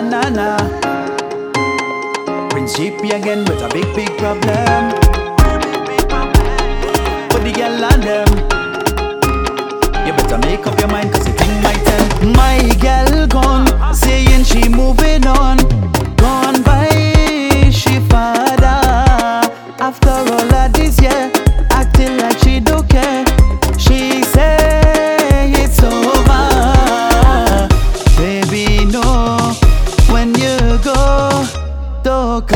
[0.00, 0.56] na na.
[2.50, 4.90] Principe again with a big big problem.
[7.30, 8.28] For the girl and them,
[10.06, 10.95] you better make up your mind.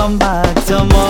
[0.01, 1.10] come back tomorrow.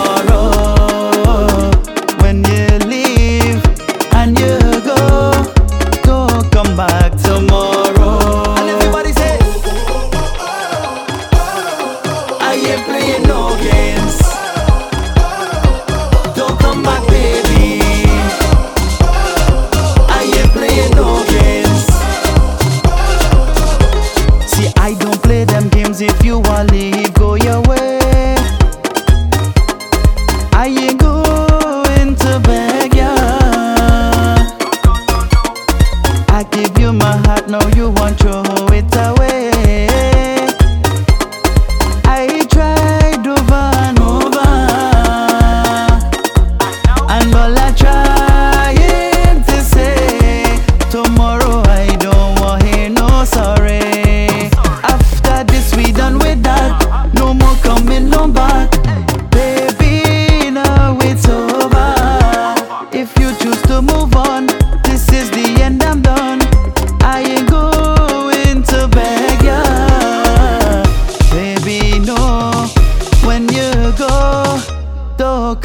[36.51, 39.50] give you my heart, now you want to throw it away.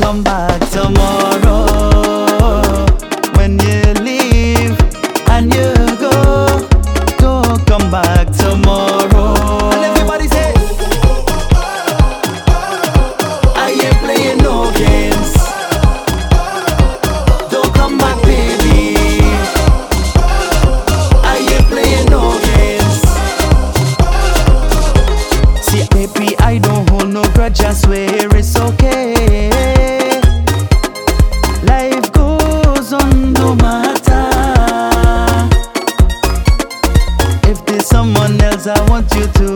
[0.05, 1.65] come back tomorrow.
[3.37, 4.77] When you leave
[5.31, 6.67] and you go,
[7.17, 9.71] don't come back tomorrow.
[9.73, 10.53] And everybody say,
[13.65, 15.33] I ain't playing no games.
[17.49, 18.97] Don't come back, baby.
[21.31, 23.01] I ain't playing no games.
[25.65, 27.59] See, baby, I don't hold no grudge,
[38.67, 39.54] I want you to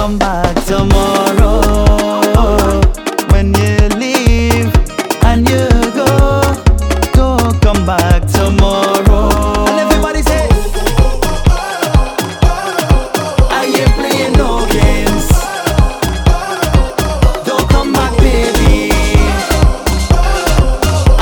[0.00, 1.60] come back tomorrow.
[3.32, 4.72] When you leave
[5.28, 6.40] and you go,
[7.12, 9.28] don't come back tomorrow.
[9.68, 10.48] And everybody say,
[13.58, 15.28] I ain't playing no games.
[17.44, 18.90] Don't come back, baby.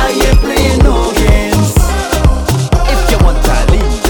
[0.04, 1.74] I ain't playing no games.
[2.94, 4.04] If you want to leave,